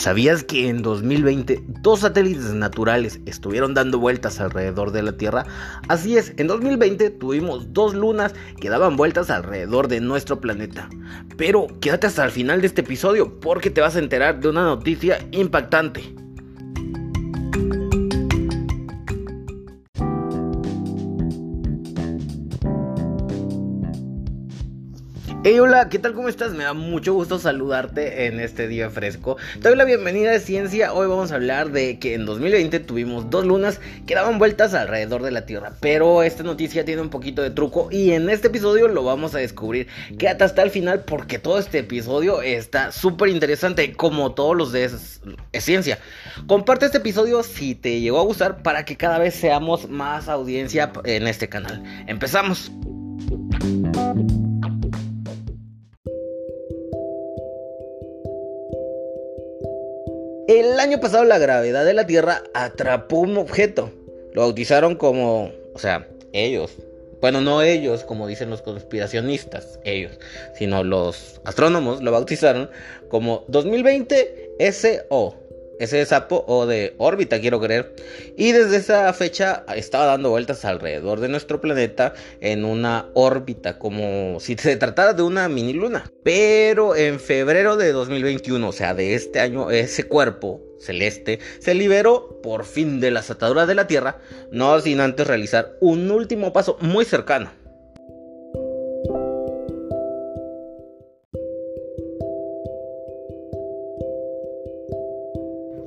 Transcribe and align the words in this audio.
¿Sabías 0.00 0.42
que 0.42 0.70
en 0.70 0.80
2020 0.80 1.62
dos 1.82 2.00
satélites 2.00 2.54
naturales 2.54 3.20
estuvieron 3.26 3.74
dando 3.74 3.98
vueltas 3.98 4.40
alrededor 4.40 4.92
de 4.92 5.02
la 5.02 5.18
Tierra? 5.18 5.44
Así 5.88 6.16
es, 6.16 6.32
en 6.38 6.46
2020 6.46 7.10
tuvimos 7.10 7.74
dos 7.74 7.94
lunas 7.94 8.34
que 8.58 8.70
daban 8.70 8.96
vueltas 8.96 9.28
alrededor 9.28 9.88
de 9.88 10.00
nuestro 10.00 10.40
planeta. 10.40 10.88
Pero 11.36 11.66
quédate 11.82 12.06
hasta 12.06 12.24
el 12.24 12.30
final 12.30 12.62
de 12.62 12.68
este 12.68 12.80
episodio 12.80 13.38
porque 13.40 13.68
te 13.68 13.82
vas 13.82 13.94
a 13.94 13.98
enterar 13.98 14.40
de 14.40 14.48
una 14.48 14.64
noticia 14.64 15.18
impactante. 15.32 16.14
Hey, 25.42 25.58
hola, 25.58 25.88
¿qué 25.88 25.98
tal? 25.98 26.12
¿Cómo 26.12 26.28
estás? 26.28 26.52
Me 26.52 26.64
da 26.64 26.74
mucho 26.74 27.14
gusto 27.14 27.38
saludarte 27.38 28.26
en 28.26 28.40
este 28.40 28.68
día 28.68 28.90
fresco. 28.90 29.38
Te 29.54 29.68
doy 29.70 29.76
la 29.78 29.86
bienvenida 29.86 30.34
a 30.34 30.38
Ciencia. 30.38 30.92
Hoy 30.92 31.06
vamos 31.06 31.32
a 31.32 31.36
hablar 31.36 31.70
de 31.70 31.98
que 31.98 32.12
en 32.12 32.26
2020 32.26 32.78
tuvimos 32.80 33.30
dos 33.30 33.46
lunas 33.46 33.80
que 34.06 34.14
daban 34.14 34.38
vueltas 34.38 34.74
alrededor 34.74 35.22
de 35.22 35.30
la 35.30 35.46
Tierra. 35.46 35.72
Pero 35.80 36.22
esta 36.22 36.42
noticia 36.42 36.84
tiene 36.84 37.00
un 37.00 37.08
poquito 37.08 37.40
de 37.40 37.48
truco 37.48 37.88
y 37.90 38.10
en 38.10 38.28
este 38.28 38.48
episodio 38.48 38.86
lo 38.88 39.02
vamos 39.02 39.34
a 39.34 39.38
descubrir. 39.38 39.88
Quédate 40.18 40.44
hasta 40.44 40.62
el 40.62 40.68
final 40.68 41.04
porque 41.04 41.38
todo 41.38 41.58
este 41.58 41.78
episodio 41.78 42.42
está 42.42 42.92
súper 42.92 43.30
interesante, 43.30 43.94
como 43.94 44.34
todos 44.34 44.54
los 44.54 44.72
de 44.72 44.90
Ciencia. 45.58 46.00
Comparte 46.48 46.84
este 46.84 46.98
episodio 46.98 47.42
si 47.42 47.74
te 47.74 48.02
llegó 48.02 48.20
a 48.20 48.24
gustar 48.24 48.62
para 48.62 48.84
que 48.84 48.98
cada 48.98 49.18
vez 49.18 49.36
seamos 49.36 49.88
más 49.88 50.28
audiencia 50.28 50.92
en 51.04 51.26
este 51.26 51.48
canal. 51.48 51.82
Empezamos. 52.06 52.70
El 60.50 60.80
año 60.80 60.98
pasado 60.98 61.22
la 61.22 61.38
gravedad 61.38 61.84
de 61.84 61.94
la 61.94 62.08
Tierra 62.08 62.42
atrapó 62.54 63.18
un 63.18 63.38
objeto. 63.38 63.92
Lo 64.32 64.40
bautizaron 64.40 64.96
como, 64.96 65.52
o 65.74 65.78
sea, 65.78 66.08
ellos. 66.32 66.72
Bueno, 67.20 67.40
no 67.40 67.62
ellos, 67.62 68.02
como 68.02 68.26
dicen 68.26 68.50
los 68.50 68.60
conspiracionistas, 68.60 69.78
ellos, 69.84 70.18
sino 70.56 70.82
los 70.82 71.40
astrónomos 71.44 72.02
lo 72.02 72.10
bautizaron 72.10 72.68
como 73.10 73.44
2020 73.46 74.56
SO 74.72 75.39
ese 75.80 76.04
sapo 76.04 76.44
o 76.46 76.66
de 76.66 76.94
órbita, 76.98 77.40
quiero 77.40 77.58
creer. 77.58 77.94
Y 78.36 78.52
desde 78.52 78.76
esa 78.76 79.12
fecha 79.12 79.64
estaba 79.74 80.04
dando 80.04 80.30
vueltas 80.30 80.64
alrededor 80.64 81.20
de 81.20 81.28
nuestro 81.28 81.60
planeta 81.60 82.14
en 82.40 82.64
una 82.64 83.06
órbita, 83.14 83.78
como 83.78 84.38
si 84.40 84.56
se 84.56 84.76
tratara 84.76 85.14
de 85.14 85.22
una 85.22 85.48
mini 85.48 85.72
luna. 85.72 86.04
Pero 86.22 86.94
en 86.94 87.18
febrero 87.18 87.76
de 87.76 87.92
2021, 87.92 88.68
o 88.68 88.72
sea, 88.72 88.94
de 88.94 89.14
este 89.14 89.40
año, 89.40 89.70
ese 89.70 90.04
cuerpo 90.04 90.60
celeste 90.78 91.40
se 91.58 91.74
liberó 91.74 92.40
por 92.42 92.64
fin 92.64 93.00
de 93.00 93.10
las 93.10 93.30
ataduras 93.30 93.66
de 93.66 93.74
la 93.74 93.86
Tierra, 93.86 94.18
no 94.52 94.78
sin 94.80 95.00
antes 95.00 95.26
realizar 95.26 95.76
un 95.80 96.10
último 96.10 96.52
paso 96.52 96.76
muy 96.80 97.04
cercano 97.04 97.59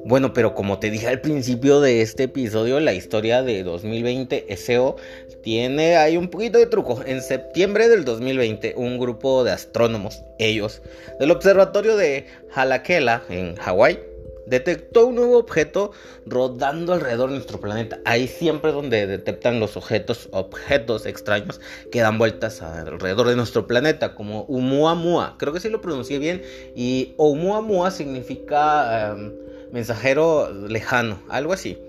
Bueno, 0.06 0.34
pero 0.34 0.54
como 0.54 0.80
te 0.80 0.92
dije 0.92 1.08
al 1.08 1.22
principio 1.22 1.80
de 1.80 2.02
este 2.02 2.24
episodio, 2.24 2.82
la 2.82 2.94
historia 2.94 3.42
de 3.42 3.64
2020 3.64 4.54
SEO 4.58 4.98
tiene 5.42 5.96
ahí 5.96 6.18
un 6.18 6.28
poquito 6.28 6.58
de 6.58 6.66
truco. 6.66 7.02
En 7.06 7.22
septiembre 7.22 7.88
del 7.88 8.04
2020, 8.04 8.74
un 8.76 9.00
grupo 9.00 9.46
de 9.46 9.52
astrónomos, 9.52 10.22
ellos, 10.40 10.82
del 11.22 11.32
observatorio 11.32 11.96
de 11.96 12.26
Halakela 12.54 13.24
en 13.30 13.56
Hawái, 13.56 13.98
detectó 14.46 15.08
un 15.08 15.16
nuevo 15.16 15.38
objeto 15.38 15.94
rodando 16.26 16.92
alrededor 16.92 17.30
de 17.30 17.36
nuestro 17.36 17.62
planeta. 17.62 18.02
Ahí 18.04 18.28
siempre 18.28 18.74
donde 18.74 19.08
detectan 19.08 19.62
los 19.62 19.78
objetos, 19.78 20.28
objetos 20.32 21.06
extraños 21.06 21.62
que 21.94 22.02
dan 22.02 22.18
vueltas 22.18 22.62
alrededor 22.62 23.30
de 23.30 23.38
nuestro 23.38 23.68
planeta, 23.68 24.16
como 24.16 24.42
Oumuamua. 24.50 25.38
Creo 25.40 25.54
que 25.54 25.62
sí 25.62 25.70
lo 25.70 25.80
pronuncié 25.80 26.20
bien. 26.20 26.42
Y 26.76 27.14
Oumuamua 27.16 27.90
significa... 27.90 29.12
Em, 29.12 29.53
mensajero 29.74 30.54
lejano, 30.54 31.20
algo 31.30 31.52
así. 31.52 31.80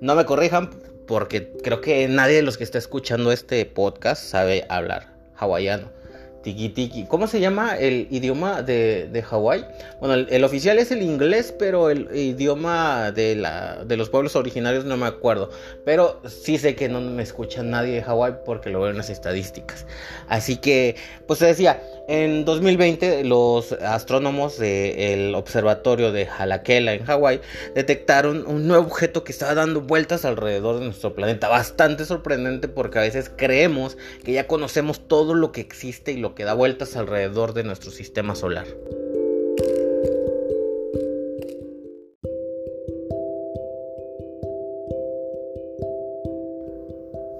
No 0.00 0.14
me 0.14 0.26
corrijan 0.26 0.68
porque 1.06 1.50
creo 1.64 1.80
que 1.80 2.06
nadie 2.06 2.36
de 2.36 2.42
los 2.42 2.58
que 2.58 2.64
está 2.64 2.76
escuchando 2.76 3.32
este 3.32 3.64
podcast 3.64 4.22
sabe 4.22 4.66
hablar 4.68 5.14
hawaiano. 5.36 5.88
Tiki 6.42 6.70
tiki. 6.70 7.04
¿Cómo 7.06 7.28
se 7.28 7.38
llama 7.40 7.76
el 7.78 8.08
idioma 8.10 8.62
de, 8.62 9.08
de 9.12 9.22
Hawái? 9.22 9.64
Bueno, 10.00 10.26
el, 10.28 10.44
oficial 10.44 10.78
es 10.80 10.90
el 10.90 11.00
inglés, 11.00 11.54
pero 11.56 11.88
el 11.88 12.08
idioma 12.14 13.12
de, 13.12 13.36
la, 13.36 13.84
de 13.84 13.96
los 13.96 14.10
pueblos 14.10 14.34
originarios 14.34 14.84
no 14.84 14.96
me 14.96 15.06
acuerdo. 15.06 15.50
Pero 15.84 16.20
sí 16.26 16.58
sé 16.58 16.74
que 16.74 16.88
no 16.88 17.00
me 17.00 17.22
escucha 17.22 17.62
nadie 17.62 17.94
de 17.94 18.02
Hawái 18.02 18.34
porque 18.44 18.70
lo 18.70 18.80
veo 18.80 18.90
en 18.90 18.96
las 18.96 19.08
estadísticas. 19.08 19.86
Así 20.28 20.56
que, 20.56 20.96
pues 21.28 21.38
se 21.38 21.46
decía, 21.46 21.80
en 22.08 22.44
2020 22.44 23.24
los 23.24 23.72
astrónomos 23.72 24.58
del 24.58 25.34
observatorio 25.34 26.12
de 26.12 26.26
Halakela 26.26 26.94
en 26.94 27.04
Hawái 27.04 27.40
detectaron 27.74 28.46
un 28.46 28.66
nuevo 28.66 28.86
objeto 28.86 29.24
que 29.24 29.32
estaba 29.32 29.54
dando 29.54 29.80
vueltas 29.80 30.24
alrededor 30.24 30.78
de 30.78 30.86
nuestro 30.86 31.14
planeta. 31.14 31.48
Bastante 31.48 32.04
sorprendente 32.04 32.68
porque 32.68 32.98
a 32.98 33.02
veces 33.02 33.30
creemos 33.34 33.96
que 34.24 34.32
ya 34.32 34.46
conocemos 34.46 35.06
todo 35.06 35.34
lo 35.34 35.52
que 35.52 35.60
existe 35.60 36.12
y 36.12 36.16
lo 36.16 36.34
que 36.34 36.44
da 36.44 36.54
vueltas 36.54 36.96
alrededor 36.96 37.54
de 37.54 37.64
nuestro 37.64 37.90
sistema 37.90 38.34
solar. 38.34 38.66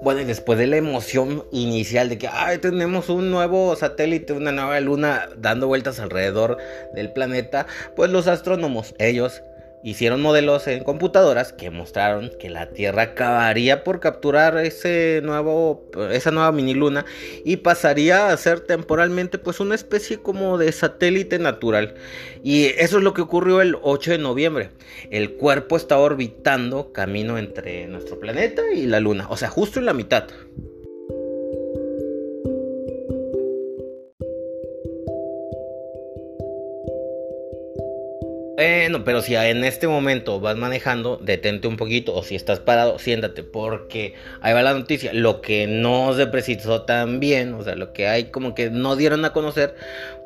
Bueno, 0.03 0.19
y 0.19 0.25
después 0.25 0.59
de 0.59 0.67
la 0.67 0.75
emoción 0.75 1.45
inicial 1.53 2.09
de 2.09 2.17
que 2.17 2.27
Ay, 2.27 2.57
tenemos 2.57 3.07
un 3.07 3.31
nuevo 3.31 3.73
satélite, 3.77 4.33
una 4.33 4.51
nueva 4.51 4.77
luna 4.81 5.29
dando 5.37 5.67
vueltas 5.67 6.01
alrededor 6.01 6.57
del 6.93 7.13
planeta, 7.13 7.67
pues 7.95 8.11
los 8.11 8.27
astrónomos, 8.27 8.95
ellos 8.99 9.43
hicieron 9.83 10.21
modelos 10.21 10.67
en 10.67 10.83
computadoras 10.83 11.51
que 11.53 11.69
mostraron 11.69 12.31
que 12.39 12.49
la 12.49 12.69
Tierra 12.69 13.03
acabaría 13.03 13.83
por 13.83 13.99
capturar 13.99 14.57
ese 14.57 15.21
nuevo, 15.23 15.89
esa 16.11 16.31
nueva 16.31 16.51
mini 16.51 16.73
luna 16.73 17.05
y 17.43 17.57
pasaría 17.57 18.29
a 18.29 18.37
ser 18.37 18.61
temporalmente 18.61 19.37
pues 19.37 19.59
una 19.59 19.75
especie 19.75 20.17
como 20.17 20.57
de 20.57 20.71
satélite 20.71 21.37
natural. 21.37 21.95
Y 22.43 22.65
eso 22.77 22.97
es 22.97 23.03
lo 23.03 23.13
que 23.13 23.21
ocurrió 23.21 23.61
el 23.61 23.77
8 23.81 24.11
de 24.11 24.17
noviembre. 24.17 24.69
El 25.11 25.33
cuerpo 25.33 25.75
está 25.75 25.97
orbitando 25.97 26.93
camino 26.93 27.37
entre 27.37 27.87
nuestro 27.87 28.19
planeta 28.19 28.61
y 28.73 28.85
la 28.85 28.99
luna, 28.99 29.27
o 29.29 29.37
sea, 29.37 29.49
justo 29.49 29.79
en 29.79 29.85
la 29.85 29.93
mitad. 29.93 30.27
Bueno, 38.83 39.05
pero 39.05 39.21
si 39.21 39.33
en 39.33 39.63
este 39.63 39.87
momento 39.87 40.41
vas 40.41 40.57
manejando, 40.57 41.15
detente 41.15 41.69
un 41.69 41.77
poquito. 41.77 42.13
O 42.13 42.21
si 42.21 42.35
estás 42.35 42.59
parado, 42.59 42.99
siéntate. 42.99 43.41
Porque 43.41 44.13
ahí 44.41 44.53
va 44.53 44.61
la 44.61 44.73
noticia. 44.73 45.13
Lo 45.13 45.39
que 45.39 45.67
no 45.67 46.13
se 46.13 46.27
precisó 46.27 46.81
tan 46.81 47.21
bien, 47.21 47.53
o 47.53 47.63
sea, 47.63 47.75
lo 47.75 47.93
que 47.93 48.07
hay 48.07 48.25
como 48.25 48.53
que 48.55 48.69
no 48.69 48.97
dieron 48.97 49.23
a 49.23 49.31
conocer, 49.31 49.75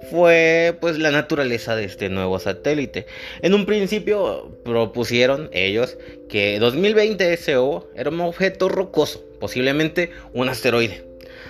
fue 0.09 0.75
pues 0.81 0.97
la 0.97 1.12
naturaleza 1.12 1.75
de 1.75 1.84
este 1.85 2.09
nuevo 2.09 2.40
satélite. 2.40 3.06
En 3.44 3.53
un 3.53 3.67
principio 3.67 4.51
propusieron 4.66 5.51
ellos 5.53 5.96
que 6.28 6.57
2020 6.57 7.38
SO 7.38 7.88
era 7.96 8.09
un 8.09 8.22
objeto 8.22 8.69
rocoso, 8.69 9.23
posiblemente 9.40 10.09
un 10.34 10.50
asteroide. 10.50 11.06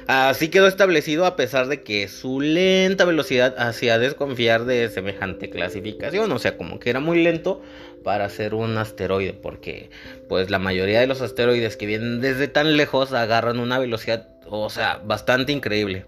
Así 0.08 0.50
quedó 0.50 0.68
establecido 0.68 1.26
a 1.26 1.36
pesar 1.36 1.68
de 1.68 1.84
que 1.84 2.08
su 2.08 2.40
lenta 2.42 3.06
velocidad 3.06 3.56
hacía 3.58 4.00
desconfiar 4.00 4.66
de 4.66 4.90
semejante 4.90 5.50
clasificación, 5.50 6.32
o 6.32 6.40
sea, 6.40 6.58
como 6.58 6.80
que 6.80 6.90
era 6.90 7.00
muy 7.00 7.22
lento 7.22 7.62
para 8.04 8.30
ser 8.30 8.54
un 8.54 8.78
asteroide, 8.78 9.34
porque 9.34 9.90
pues 10.30 10.50
la 10.50 10.60
mayoría 10.60 11.00
de 11.00 11.08
los 11.08 11.22
asteroides 11.22 11.78
que 11.78 11.86
vienen 11.86 12.22
desde 12.22 12.48
tan 12.48 12.78
lejos 12.78 13.14
agarran 13.14 13.60
una 13.60 13.80
velocidad, 13.80 14.30
o 14.50 14.70
sea, 14.70 15.02
bastante 15.04 15.52
increíble. 15.52 16.06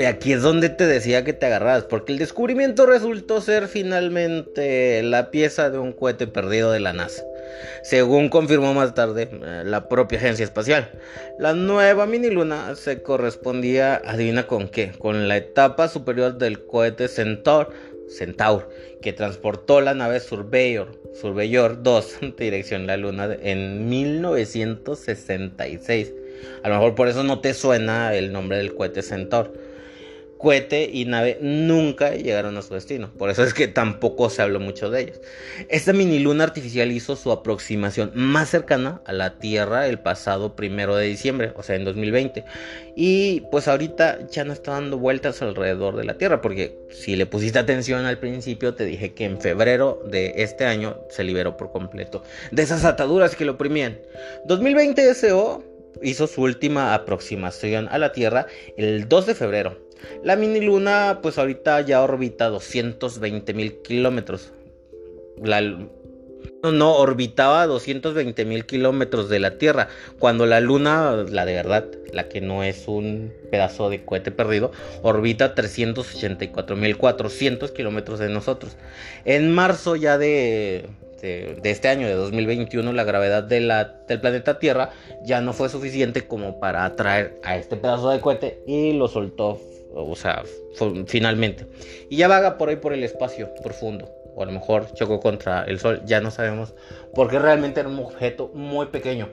Y 0.00 0.06
aquí 0.06 0.32
es 0.32 0.42
donde 0.42 0.70
te 0.70 0.86
decía 0.86 1.24
que 1.24 1.34
te 1.34 1.46
agarras, 1.46 1.84
porque 1.84 2.12
el 2.12 2.18
descubrimiento 2.18 2.86
resultó 2.86 3.40
ser 3.40 3.68
finalmente 3.68 5.02
la 5.02 5.30
pieza 5.30 5.70
de 5.70 5.78
un 5.78 5.92
cohete 5.92 6.26
perdido 6.26 6.72
de 6.72 6.80
la 6.80 6.94
NASA. 6.94 7.22
Según 7.82 8.30
confirmó 8.30 8.72
más 8.72 8.94
tarde 8.94 9.28
eh, 9.30 9.62
la 9.66 9.88
propia 9.88 10.18
agencia 10.18 10.44
espacial, 10.44 10.90
la 11.38 11.52
nueva 11.52 12.06
mini 12.06 12.30
luna 12.30 12.74
se 12.76 13.02
correspondía, 13.02 14.00
adivina 14.04 14.46
con 14.46 14.68
qué, 14.68 14.92
con 14.98 15.28
la 15.28 15.36
etapa 15.36 15.88
superior 15.88 16.38
del 16.38 16.64
cohete 16.64 17.08
Centaur, 17.08 17.70
Centaur 18.08 18.70
que 19.02 19.12
transportó 19.12 19.80
la 19.80 19.94
nave 19.94 20.20
Surveyor, 20.20 20.92
Surveyor 21.20 21.82
2 21.82 22.18
en 22.22 22.36
dirección 22.36 22.84
a 22.84 22.86
la 22.86 22.96
luna 22.96 23.36
en 23.42 23.88
1966 23.88 26.12
A 26.62 26.68
lo 26.68 26.76
mejor 26.76 26.94
por 26.94 27.08
eso 27.08 27.22
no 27.22 27.40
te 27.40 27.52
suena 27.54 28.14
el 28.14 28.32
nombre 28.32 28.58
del 28.58 28.74
cohete 28.74 29.02
Centaur 29.02 29.52
cohete 30.40 30.88
y 30.90 31.04
nave 31.04 31.38
nunca 31.40 32.14
llegaron 32.14 32.56
a 32.56 32.62
su 32.62 32.72
destino. 32.74 33.12
Por 33.16 33.28
eso 33.30 33.44
es 33.44 33.52
que 33.52 33.68
tampoco 33.68 34.30
se 34.30 34.40
habló 34.40 34.58
mucho 34.58 34.90
de 34.90 35.02
ellos. 35.02 35.20
Esta 35.68 35.92
mini 35.92 36.18
luna 36.18 36.44
artificial 36.44 36.90
hizo 36.90 37.14
su 37.14 37.30
aproximación 37.30 38.10
más 38.14 38.48
cercana 38.48 39.02
a 39.04 39.12
la 39.12 39.38
Tierra 39.38 39.86
el 39.86 39.98
pasado 39.98 40.56
primero 40.56 40.96
de 40.96 41.06
diciembre, 41.06 41.52
o 41.56 41.62
sea, 41.62 41.76
en 41.76 41.84
2020. 41.84 42.44
Y 42.96 43.42
pues 43.50 43.68
ahorita 43.68 44.26
ya 44.28 44.44
no 44.44 44.54
está 44.54 44.72
dando 44.72 44.98
vueltas 44.98 45.42
alrededor 45.42 45.96
de 45.96 46.04
la 46.04 46.16
Tierra, 46.16 46.40
porque 46.40 46.78
si 46.88 47.16
le 47.16 47.26
pusiste 47.26 47.58
atención 47.58 48.06
al 48.06 48.18
principio, 48.18 48.74
te 48.74 48.86
dije 48.86 49.12
que 49.12 49.26
en 49.26 49.40
febrero 49.40 50.02
de 50.10 50.32
este 50.38 50.64
año 50.64 50.98
se 51.10 51.22
liberó 51.22 51.58
por 51.58 51.70
completo 51.70 52.22
de 52.50 52.62
esas 52.62 52.84
ataduras 52.86 53.36
que 53.36 53.44
lo 53.44 53.52
oprimían. 53.52 53.98
2020 54.46 55.14
SO 55.14 55.62
hizo 56.02 56.26
su 56.26 56.42
última 56.42 56.94
aproximación 56.94 57.88
a 57.90 57.98
la 57.98 58.12
Tierra 58.12 58.46
el 58.78 59.06
2 59.06 59.26
de 59.26 59.34
febrero 59.34 59.89
la 60.22 60.36
mini 60.36 60.60
luna, 60.60 61.20
pues 61.22 61.38
ahorita 61.38 61.80
ya 61.82 62.02
orbita 62.02 62.48
220 62.48 63.54
mil 63.54 63.82
kilómetros. 63.82 64.52
La, 65.42 65.60
no, 66.62 66.96
orbitaba 66.96 67.66
220 67.66 68.44
mil 68.44 68.66
kilómetros 68.66 69.30
de 69.30 69.38
la 69.38 69.56
Tierra, 69.56 69.88
cuando 70.18 70.44
la 70.44 70.60
Luna, 70.60 71.24
la 71.28 71.46
de 71.46 71.54
verdad, 71.54 71.86
la 72.12 72.28
que 72.28 72.42
no 72.42 72.62
es 72.62 72.86
un 72.86 73.32
pedazo 73.50 73.88
de 73.88 74.04
cohete 74.04 74.30
perdido, 74.30 74.70
orbita 75.02 75.54
384 75.54 76.76
mil 76.76 76.98
400 76.98 77.70
kilómetros 77.70 78.18
de 78.18 78.28
nosotros. 78.28 78.76
En 79.24 79.50
marzo 79.52 79.96
ya 79.96 80.18
de, 80.18 80.86
de, 81.22 81.58
este 81.64 81.88
año, 81.88 82.06
de 82.06 82.14
2021, 82.14 82.92
la 82.92 83.04
gravedad 83.04 83.42
del 83.42 84.20
planeta 84.20 84.58
Tierra 84.58 84.90
ya 85.24 85.40
no 85.40 85.54
fue 85.54 85.70
suficiente 85.70 86.26
como 86.26 86.60
para 86.60 86.84
atraer 86.84 87.40
a 87.42 87.56
este 87.56 87.76
pedazo 87.76 88.10
de 88.10 88.20
cohete 88.20 88.62
y 88.66 88.92
lo 88.92 89.08
soltó 89.08 89.58
o 89.94 90.16
sea, 90.16 90.42
finalmente. 91.06 91.66
Y 92.08 92.16
ya 92.16 92.28
vaga 92.28 92.58
por 92.58 92.68
ahí 92.68 92.76
por 92.76 92.92
el 92.92 93.04
espacio 93.04 93.52
profundo. 93.62 94.08
O 94.34 94.42
a 94.42 94.46
lo 94.46 94.52
mejor 94.52 94.92
chocó 94.94 95.18
contra 95.20 95.64
el 95.64 95.80
sol, 95.80 96.02
ya 96.04 96.20
no 96.20 96.30
sabemos. 96.30 96.74
Porque 97.14 97.38
realmente 97.38 97.80
era 97.80 97.88
un 97.88 97.98
objeto 97.98 98.50
muy 98.54 98.86
pequeño. 98.86 99.28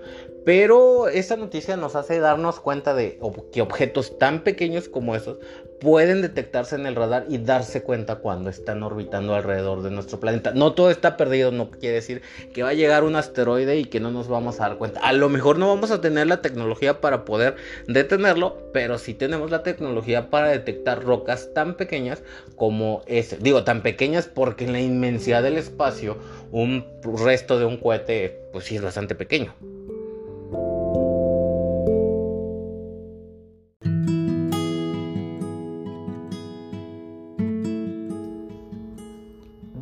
Pero 0.46 1.08
esta 1.08 1.36
noticia 1.36 1.78
nos 1.78 1.96
hace 1.96 2.20
darnos 2.20 2.60
cuenta 2.60 2.94
de 2.94 3.20
que 3.52 3.62
objetos 3.62 4.18
tan 4.18 4.44
pequeños 4.44 4.90
como 4.90 5.16
esos 5.16 5.38
pueden 5.80 6.22
detectarse 6.22 6.76
en 6.76 6.86
el 6.86 6.96
radar 6.96 7.26
y 7.30 7.38
darse 7.38 7.84
cuenta 7.84 8.16
cuando 8.16 8.50
están 8.50 8.84
orbitando 8.84 9.36
alrededor 9.36 9.84
de 9.84 9.92
nuestro 9.92 10.20
planeta. 10.20 10.52
No 10.54 10.74
todo 10.74 10.90
está 10.90 11.18
perdido, 11.18 11.52
no 11.52 11.70
quiere 11.70 11.96
decir 11.96 12.22
que 12.54 12.64
va 12.64 12.70
a 12.70 12.74
llegar 12.74 13.04
un 13.04 13.16
asteroide 13.16 13.78
y 13.78 13.86
que 13.86 14.00
no 14.00 14.12
nos 14.12 14.28
vamos 14.28 14.60
a 14.60 14.68
dar 14.68 14.78
cuenta. 14.78 15.00
A 15.02 15.14
lo 15.14 15.30
mejor 15.30 15.58
no 15.60 15.68
vamos 15.68 15.92
a 15.92 16.02
tener 16.02 16.28
la 16.28 16.42
tecnología 16.42 17.00
para 17.02 17.26
poder 17.26 17.56
detenerlo, 17.88 18.58
pero 18.74 18.98
sí 18.98 19.14
tenemos 19.14 19.52
la 19.52 19.64
tecnología 19.64 20.30
para 20.30 20.50
detectar 20.50 21.04
rocas 21.04 21.54
tan 21.54 21.76
pequeñas 21.76 22.24
como 22.56 23.04
ese. 23.06 23.38
Digo, 23.38 23.64
tan 23.64 23.82
pequeñas 23.82 24.28
porque 24.28 24.66
en 24.66 24.74
la 24.74 24.82
inmensidad 24.82 25.44
del 25.44 25.58
espacio 25.58 26.18
un 26.52 26.86
resto 27.04 27.60
de 27.60 27.66
un 27.66 27.78
cohete 27.78 28.40
pues 28.52 28.66
sí 28.66 28.76
es 28.76 28.82
bastante 28.82 29.16
pequeño. 29.16 29.54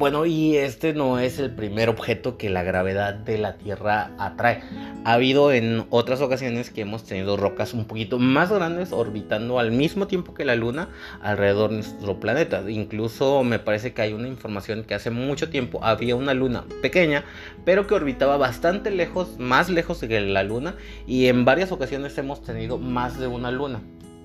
Bueno, 0.05 0.27
y 0.27 0.55
este 0.55 0.93
no 0.93 1.17
es 1.17 1.39
el 1.39 1.49
primer 1.49 1.89
objeto 1.89 2.37
que 2.37 2.51
la 2.51 2.61
gravedad 2.61 3.15
de 3.15 3.39
la 3.39 3.57
Tierra 3.57 4.11
atrae. 4.19 4.61
Ha 5.03 5.13
habido 5.13 5.51
en 5.51 5.87
otras 5.89 6.21
ocasiones 6.21 6.69
que 6.69 6.81
hemos 6.81 7.05
tenido 7.05 7.37
rocas 7.37 7.73
un 7.73 7.85
poquito 7.85 8.19
más 8.19 8.51
grandes 8.51 8.91
orbitando 8.91 9.57
al 9.57 9.71
mismo 9.71 10.05
tiempo 10.05 10.35
que 10.35 10.45
la 10.45 10.55
Luna 10.55 10.89
alrededor 11.23 11.71
de 11.71 11.77
nuestro 11.77 12.19
planeta. 12.19 12.61
Incluso 12.69 13.43
me 13.43 13.57
parece 13.57 13.95
que 13.95 14.03
hay 14.03 14.13
una 14.13 14.27
información 14.27 14.83
que 14.83 14.93
hace 14.93 15.09
mucho 15.09 15.49
tiempo 15.49 15.83
había 15.83 16.15
una 16.15 16.35
Luna 16.35 16.65
pequeña, 16.83 17.23
pero 17.65 17.87
que 17.87 17.95
orbitaba 17.95 18.37
bastante 18.37 18.91
lejos, 18.91 19.39
más 19.39 19.71
lejos 19.71 20.01
que 20.01 20.21
la 20.21 20.43
Luna, 20.43 20.75
y 21.07 21.29
en 21.29 21.45
varias 21.45 21.71
ocasiones 21.71 22.15
hemos 22.19 22.43
tenido 22.43 22.77
más 22.77 23.19
de 23.19 23.25
una 23.25 23.49
Luna. 23.49 23.81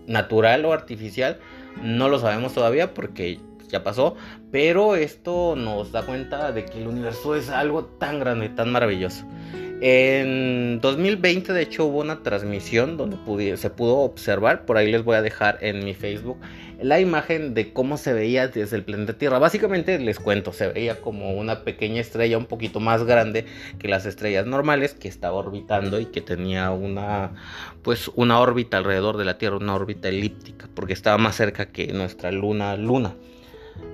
Natural 0.07 0.63
o 0.67 0.75
artificial, 0.75 1.39
no 1.83 2.11
lo 2.11 2.19
sabemos 2.19 2.53
todavía 2.53 2.93
porque 2.93 3.41
ya 3.71 3.85
pasó, 3.85 4.17
pero 4.51 4.97
esto 4.97 5.55
nos 5.57 5.93
da 5.93 6.05
cuenta 6.05 6.53
de 6.53 6.65
que 6.65 6.81
el 6.81 6.89
universo 6.89 7.35
es 7.35 7.49
algo 7.49 7.85
tan 7.85 8.21
grande, 8.21 8.49
tan 8.49 8.73
maravilloso. 8.73 9.25
En 9.83 10.79
2020 10.83 11.55
de 11.55 11.63
hecho 11.63 11.87
hubo 11.87 12.01
una 12.01 12.23
transmisión 12.23 12.99
donde 12.99 13.57
se 13.57 13.71
pudo 13.71 13.97
observar, 13.99 14.67
por 14.67 14.77
ahí 14.77 14.93
les 14.93 15.05
voy 15.05 15.17
a 15.17 15.23
dejar 15.23 15.57
en 15.63 15.83
mi 15.83 15.95
Facebook, 15.95 16.37
la 16.83 17.01
imagen 17.01 17.55
de 17.55 17.73
cómo 17.73 17.97
se 17.97 18.13
veía 18.13 18.49
desde 18.49 18.77
el 18.77 18.85
planeta 18.85 19.15
Tierra. 19.15 19.39
Básicamente 19.39 19.99
les 19.99 20.19
cuento, 20.19 20.53
se 20.53 20.69
veía 20.69 21.01
como 21.01 21.33
una 21.33 21.65
pequeña 21.65 22.03
estrella 22.03 22.37
un 22.37 22.45
poquito 22.45 22.79
más 22.79 23.05
grande 23.05 23.47
que 23.79 23.89
las 23.89 24.05
estrellas 24.05 24.45
normales 24.45 24.93
que 24.93 25.09
estaba 25.09 25.37
orbitando 25.37 25.99
y 25.99 26.07
que 26.07 26.21
tenía 26.21 26.71
una 26.73 27.33
pues 27.83 28.11
una 28.15 28.39
órbita 28.39 28.77
alrededor 28.77 29.17
de 29.17 29.25
la 29.25 29.39
Tierra, 29.39 29.57
una 29.57 29.75
órbita 29.75 30.09
elíptica, 30.09 30.69
porque 30.75 30.93
estaba 30.93 31.17
más 31.17 31.37
cerca 31.37 31.73
que 31.73 31.87
nuestra 31.95 32.31
luna 32.31 32.77
luna. 32.77 33.15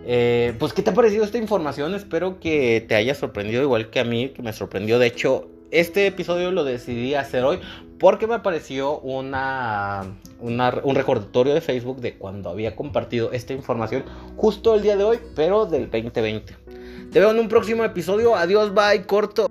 Eh, 0.06 0.54
pues, 0.58 0.72
¿qué 0.72 0.82
te 0.82 0.90
ha 0.90 0.94
parecido 0.94 1.24
esta 1.24 1.38
información? 1.38 1.94
Espero 1.94 2.38
que 2.38 2.84
te 2.86 2.94
haya 2.94 3.14
sorprendido 3.14 3.62
igual 3.62 3.90
que 3.90 4.00
a 4.00 4.04
mí, 4.04 4.28
que 4.28 4.42
me 4.42 4.52
sorprendió. 4.52 4.98
De 4.98 5.06
hecho, 5.06 5.48
este 5.70 6.06
episodio 6.06 6.50
lo 6.52 6.64
decidí 6.64 7.14
hacer 7.14 7.44
hoy 7.44 7.58
porque 7.98 8.26
me 8.26 8.34
apareció 8.34 9.00
una, 9.00 10.16
un 10.40 10.94
recordatorio 10.94 11.54
de 11.54 11.60
Facebook 11.60 12.00
de 12.00 12.14
cuando 12.14 12.50
había 12.50 12.76
compartido 12.76 13.32
esta 13.32 13.52
información 13.52 14.04
justo 14.36 14.74
el 14.74 14.82
día 14.82 14.96
de 14.96 15.04
hoy, 15.04 15.18
pero 15.34 15.66
del 15.66 15.90
2020. 15.90 16.56
Te 17.10 17.20
veo 17.20 17.30
en 17.30 17.38
un 17.38 17.48
próximo 17.48 17.84
episodio. 17.84 18.36
Adiós, 18.36 18.74
bye, 18.74 19.04
corto. 19.06 19.48